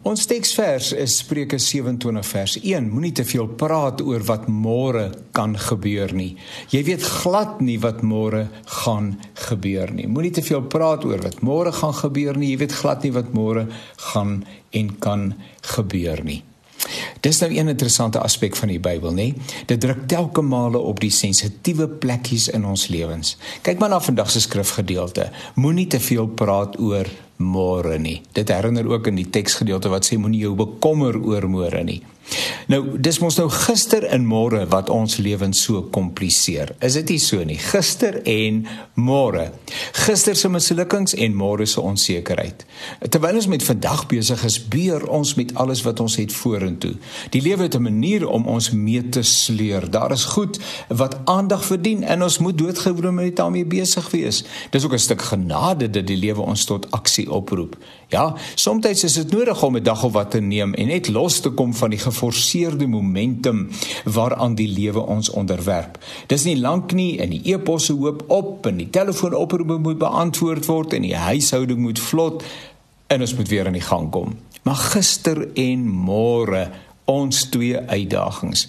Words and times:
Ons 0.00 0.22
teksvers 0.24 0.94
is 0.96 1.18
Spreuke 1.20 1.58
27 1.60 2.22
vers 2.24 2.54
1. 2.56 2.86
Moenie 2.88 3.12
te 3.12 3.24
veel 3.28 3.50
praat 3.60 4.00
oor 4.00 4.22
wat 4.24 4.46
môre 4.48 5.10
kan 5.36 5.52
gebeur 5.60 6.14
nie. 6.16 6.30
Jy 6.72 6.80
weet 6.86 7.04
glad 7.04 7.60
nie 7.60 7.76
wat 7.82 8.00
môre 8.00 8.46
gaan 8.80 9.10
gebeur 9.42 9.92
nie. 9.92 10.08
Moenie 10.08 10.32
te 10.32 10.44
veel 10.46 10.64
praat 10.72 11.04
oor 11.04 11.20
wat 11.20 11.42
môre 11.44 11.74
gaan 11.76 11.92
gebeur 11.98 12.40
nie. 12.40 12.54
Jy 12.54 12.62
weet 12.64 12.78
glad 12.80 13.04
nie 13.04 13.12
wat 13.12 13.34
môre 13.36 13.66
gaan 14.14 14.38
en 14.72 14.90
kan 15.04 15.34
gebeur 15.76 16.24
nie. 16.24 16.40
Dis 17.20 17.40
nou 17.40 17.50
'n 17.52 17.68
interessante 17.68 18.18
aspek 18.18 18.56
van 18.56 18.68
die 18.68 18.80
Bybel, 18.80 19.12
nê? 19.12 19.34
Dit 19.66 19.80
druk 19.80 20.08
telke 20.08 20.40
male 20.40 20.78
op 20.78 21.00
die 21.00 21.10
sensitiewe 21.10 21.88
plekkies 21.88 22.48
in 22.48 22.64
ons 22.64 22.88
lewens. 22.88 23.36
Kyk 23.62 23.78
maar 23.78 23.88
na 23.88 24.00
vandag 24.00 24.30
se 24.30 24.40
skrifgedeelte. 24.40 25.30
Moenie 25.54 25.86
te 25.86 26.00
veel 26.00 26.26
praat 26.26 26.78
oor 26.78 27.06
môre 27.40 27.98
nie. 27.98 28.20
Dit 28.36 28.52
herinner 28.52 28.86
ook 28.88 29.08
in 29.10 29.18
die 29.18 29.28
teksgedeelte 29.32 29.90
wat 29.92 30.06
sê 30.06 30.18
moenie 30.20 30.44
jou 30.44 30.54
bekommer 30.58 31.16
oor 31.16 31.48
môre 31.48 31.82
nie. 31.84 32.00
Nou, 32.70 32.84
dis 33.02 33.16
mos 33.18 33.34
nou 33.34 33.48
gister 33.50 34.04
en 34.14 34.22
môre 34.30 34.60
wat 34.70 34.92
ons 34.94 35.16
lewens 35.18 35.58
so 35.64 35.80
kompliseer. 35.90 36.70
Is 36.86 36.94
dit 37.00 37.08
nie 37.10 37.18
so 37.18 37.42
nie? 37.42 37.56
Gister 37.58 38.20
en 38.30 38.60
môre. 38.94 39.48
Gister 40.04 40.38
se 40.38 40.46
mislukkings 40.52 41.16
en 41.18 41.34
môre 41.34 41.66
se 41.66 41.82
onsekerheid. 41.82 42.62
Terwyl 43.10 43.40
ons 43.40 43.48
met 43.50 43.64
vandag 43.66 44.04
besig 44.12 44.44
is, 44.46 44.60
beer 44.70 45.02
ons 45.10 45.32
met 45.34 45.50
alles 45.58 45.82
wat 45.82 45.98
ons 46.04 46.14
het 46.20 46.30
vorentoe. 46.30 46.92
Die 47.34 47.42
lewe 47.42 47.66
het 47.66 47.74
'n 47.74 47.82
manier 47.88 48.28
om 48.28 48.46
ons 48.46 48.70
mee 48.70 49.02
te 49.08 49.22
sleur. 49.22 49.90
Daar 49.90 50.12
is 50.12 50.24
goed 50.24 50.60
wat 50.88 51.18
aandag 51.24 51.64
verdien 51.64 52.04
en 52.04 52.22
ons 52.22 52.38
moet 52.38 52.58
doodgewoon 52.58 53.14
met 53.14 53.36
daarmee 53.36 53.64
besig 53.64 54.10
wees. 54.10 54.44
Dis 54.70 54.84
ook 54.84 54.94
'n 54.94 54.98
stuk 54.98 55.22
genade 55.22 55.90
dat 55.90 56.06
die 56.06 56.16
lewe 56.16 56.40
ons 56.40 56.64
tot 56.64 56.90
aksie 56.90 57.30
oproep. 57.30 57.76
Ja, 58.08 58.34
soms 58.54 58.86
is 58.86 59.12
dit 59.12 59.30
nodig 59.30 59.62
om 59.62 59.76
'n 59.76 59.82
dag 59.82 60.04
of 60.04 60.12
wat 60.12 60.30
te 60.30 60.40
neem 60.40 60.74
en 60.74 60.86
net 60.86 61.08
los 61.08 61.40
te 61.40 61.50
kom 61.50 61.74
van 61.74 61.90
die 61.90 61.98
geforseerde 61.98 62.59
momentum 62.86 63.68
waaraan 64.04 64.54
die 64.54 64.68
lewe 64.68 65.00
ons 65.00 65.30
onderwerp. 65.30 65.98
Dis 66.26 66.44
nie 66.44 66.58
lank 66.58 66.92
nie 66.92 67.18
en 67.18 67.30
die 67.30 67.42
e-posse 67.54 67.92
hoop 67.92 68.24
op 68.28 68.66
en 68.66 68.76
die 68.76 68.90
telefoonoproepe 68.90 69.78
moet 69.78 69.98
beantwoord 69.98 70.66
word 70.66 70.92
en 70.92 71.02
die 71.02 71.16
huishouding 71.16 71.78
moet 71.78 71.98
vlot 71.98 72.44
en 73.06 73.20
ons 73.20 73.34
moet 73.34 73.48
weer 73.48 73.66
aan 73.66 73.78
die 73.78 73.88
gang 73.88 74.10
kom. 74.10 74.36
Maar 74.62 74.76
gister 74.76 75.48
en 75.54 75.88
môre 75.88 76.68
ons 77.10 77.44
twee 77.50 77.78
uitdagings. 77.78 78.68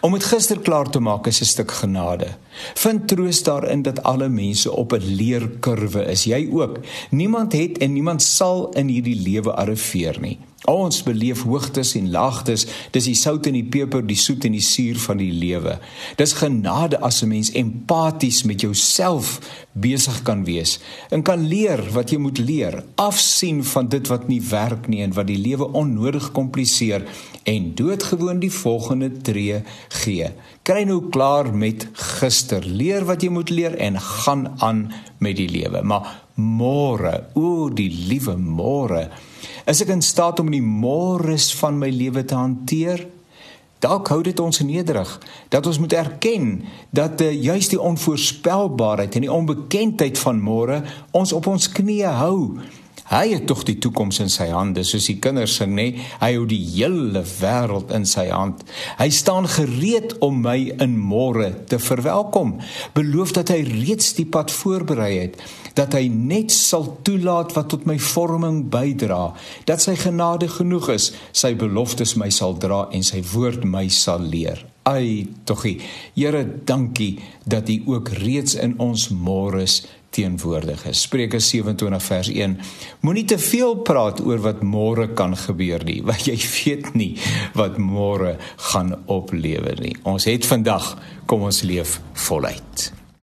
Om 0.00 0.14
dit 0.16 0.24
gister 0.24 0.60
klaar 0.60 0.88
te 0.90 1.00
maak 1.00 1.26
is 1.26 1.40
'n 1.40 1.44
stuk 1.44 1.70
genade. 1.70 2.28
Vind 2.74 3.08
troos 3.08 3.42
daarin 3.42 3.82
dat 3.82 4.02
alle 4.02 4.28
mense 4.28 4.72
op 4.72 4.92
'n 4.92 5.04
leerkurwe 5.04 6.04
is, 6.04 6.24
jy 6.24 6.48
ook. 6.52 6.78
Niemand 7.10 7.52
het 7.52 7.78
en 7.78 7.92
niemand 7.92 8.22
sal 8.22 8.68
in 8.70 8.88
hierdie 8.88 9.20
lewe 9.22 9.52
arriveer 9.52 10.20
nie. 10.20 10.38
Ons 10.70 11.02
beleef 11.02 11.42
hoogtes 11.42 11.94
en 11.98 12.10
laagtes, 12.14 12.66
dis 12.94 13.08
die 13.10 13.16
sout 13.18 13.46
en 13.50 13.56
die 13.56 13.66
peper, 13.66 14.04
die 14.06 14.18
soet 14.18 14.44
en 14.46 14.54
die 14.54 14.62
suur 14.62 15.00
van 15.02 15.18
die 15.18 15.32
lewe. 15.34 15.78
Dis 16.20 16.36
genade 16.38 17.00
as 17.02 17.22
'n 17.22 17.28
mens 17.28 17.50
empaties 17.52 18.44
met 18.44 18.60
jouself 18.60 19.40
besig 19.72 20.22
kan 20.22 20.44
wees 20.44 20.78
en 21.10 21.22
kan 21.22 21.48
leer 21.48 21.80
wat 21.92 22.10
jy 22.10 22.18
moet 22.18 22.38
leer, 22.38 22.84
afsien 22.96 23.64
van 23.64 23.88
dit 23.88 24.08
wat 24.08 24.28
nie 24.28 24.40
werk 24.40 24.88
nie 24.88 25.02
en 25.02 25.12
wat 25.12 25.26
die 25.26 25.38
lewe 25.38 25.72
onnodig 25.72 26.32
kompliseer 26.32 27.02
en 27.44 27.74
doodgewoon 27.74 28.38
die 28.38 28.52
volgende 28.52 29.10
tree 29.22 29.62
gee. 29.88 30.30
Kry 30.62 30.84
nou 30.84 31.08
klaar 31.10 31.54
met 31.54 31.88
gister, 31.92 32.62
leer 32.64 33.04
wat 33.04 33.22
jy 33.22 33.30
moet 33.30 33.50
leer 33.50 33.74
en 33.78 34.00
gaan 34.00 34.46
aan 34.58 34.92
met 35.18 35.36
die 35.36 35.48
lewe. 35.48 35.82
Maar 35.82 36.06
môre, 36.42 37.30
o 37.38 37.70
die 37.70 37.88
liewe 38.10 38.34
môre 38.36 39.06
Is 39.66 39.82
ek 39.82 39.92
in 39.94 40.02
staat 40.02 40.40
om 40.42 40.50
die 40.50 40.62
môres 40.62 41.52
van 41.54 41.78
my 41.78 41.90
lewe 41.92 42.24
te 42.26 42.34
hanteer? 42.34 43.04
Dalk 43.82 44.10
hou 44.12 44.20
dit 44.22 44.38
ons 44.42 44.60
nederig 44.62 45.10
dat 45.50 45.66
ons 45.66 45.78
moet 45.82 45.94
erken 45.98 46.48
dat 46.94 47.22
uh, 47.22 47.30
juis 47.30 47.70
die 47.70 47.80
onvoorspelbaarheid 47.82 49.18
en 49.18 49.26
die 49.26 49.32
onbekendheid 49.32 50.18
van 50.22 50.38
môre 50.42 50.82
ons 51.18 51.34
op 51.34 51.48
ons 51.50 51.66
knieë 51.74 52.14
hou. 52.20 52.38
Hy 53.12 53.26
het 53.34 53.42
tog 53.44 53.60
die 53.68 53.76
toekoms 53.76 54.22
in 54.24 54.30
sy 54.32 54.46
hande, 54.48 54.86
soos 54.88 55.04
die 55.10 55.18
kinders 55.20 55.58
sing, 55.58 55.74
nê? 55.76 55.90
Hy 56.22 56.30
hou 56.32 56.46
die 56.48 56.62
hele 56.64 57.20
wêreld 57.28 57.92
in 57.92 58.06
sy 58.08 58.30
hand. 58.30 58.62
Hy 58.96 59.08
staan 59.12 59.44
gereed 59.52 60.14
om 60.24 60.38
my 60.46 60.56
in 60.80 60.94
môre 60.96 61.50
te 61.68 61.76
verwelkom. 61.76 62.54
Beloof 62.96 63.34
dat 63.36 63.52
hy 63.52 63.60
reeds 63.68 64.14
die 64.16 64.24
pad 64.24 64.54
voorberei 64.54 65.12
het, 65.18 65.36
dat 65.76 65.92
hy 65.98 66.06
net 66.08 66.56
sal 66.56 66.88
toelaat 67.04 67.52
wat 67.52 67.68
tot 67.74 67.84
my 67.88 67.98
vorming 68.00 68.62
bydra, 68.72 69.34
dat 69.68 69.84
sy 69.84 69.98
genade 70.00 70.48
genoeg 70.56 70.94
is, 70.96 71.12
sy 71.36 71.52
beloftes 71.52 72.16
my 72.16 72.32
sal 72.32 72.56
dra 72.56 72.86
en 72.96 73.04
sy 73.04 73.20
woord 73.34 73.68
my 73.68 73.90
sal 73.92 74.24
leer. 74.24 74.64
Ai, 74.88 75.28
togie. 75.44 75.76
Here, 76.16 76.46
dankie 76.64 77.18
dat 77.44 77.68
U 77.68 77.76
ook 77.92 78.16
reeds 78.24 78.56
in 78.56 78.78
ons 78.80 79.10
môres 79.12 79.82
teenwoordig 80.12 80.84
is. 80.90 81.02
Spreuke 81.06 81.40
27 81.40 82.02
vers 82.06 82.30
1. 82.32 82.56
Moenie 83.00 83.26
te 83.28 83.38
veel 83.40 83.76
praat 83.86 84.20
oor 84.24 84.42
wat 84.44 84.62
môre 84.62 85.08
kan 85.18 85.36
gebeur 85.36 85.84
nie, 85.88 86.00
want 86.06 86.28
jy 86.28 86.36
weet 86.36 86.92
nie 86.98 87.12
wat 87.58 87.80
môre 87.80 88.36
gaan 88.70 88.96
oplewer 89.10 89.80
nie. 89.82 89.96
Ons 90.08 90.28
het 90.30 90.46
vandag, 90.48 90.94
kom 91.26 91.48
ons 91.48 91.62
leef 91.66 92.00
voluit. 92.28 92.92